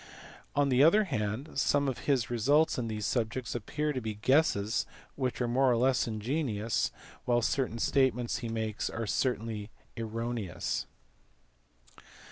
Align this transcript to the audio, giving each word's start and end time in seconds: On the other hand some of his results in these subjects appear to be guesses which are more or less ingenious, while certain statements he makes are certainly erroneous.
On 0.55 0.69
the 0.69 0.83
other 0.83 1.03
hand 1.03 1.51
some 1.59 1.87
of 1.87 1.99
his 2.09 2.31
results 2.31 2.79
in 2.79 2.87
these 2.87 3.05
subjects 3.05 3.53
appear 3.53 3.93
to 3.93 4.01
be 4.01 4.15
guesses 4.15 4.87
which 5.13 5.39
are 5.41 5.47
more 5.47 5.69
or 5.71 5.77
less 5.77 6.07
ingenious, 6.07 6.91
while 7.25 7.43
certain 7.43 7.77
statements 7.77 8.39
he 8.39 8.49
makes 8.49 8.89
are 8.89 9.05
certainly 9.05 9.69
erroneous. 9.95 10.87